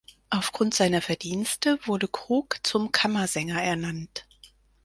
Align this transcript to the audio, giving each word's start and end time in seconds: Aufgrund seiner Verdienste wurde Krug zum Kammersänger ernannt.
Aufgrund 0.31 0.73
seiner 0.73 0.99
Verdienste 0.99 1.77
wurde 1.85 2.07
Krug 2.07 2.57
zum 2.63 2.91
Kammersänger 2.91 3.61
ernannt. 3.61 4.25